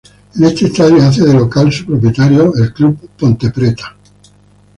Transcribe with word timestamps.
En 0.35 0.45
este 0.45 0.65
estadio 0.65 0.97
hace 1.03 1.23
de 1.23 1.35
local 1.35 1.71
su 1.71 1.85
propietario 1.85 2.51
el 2.55 2.73
club 2.73 3.07
Ponte 3.19 3.51
Preta. 3.51 3.95